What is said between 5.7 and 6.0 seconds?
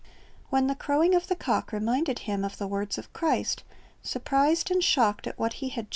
just 'Matt.